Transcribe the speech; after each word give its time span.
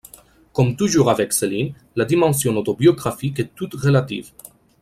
Comme 0.51 0.75
toujours 0.75 1.11
avec 1.11 1.31
Céline, 1.31 1.75
la 1.95 2.05
dimension 2.05 2.57
autobiographique 2.57 3.39
est 3.39 3.53
toute 3.53 3.75
relative. 3.75 4.31